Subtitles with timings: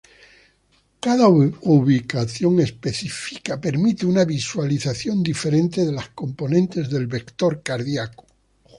[0.99, 8.25] Cada ubicación específica permite una visualización diferente de las componentes del vector cardíaco.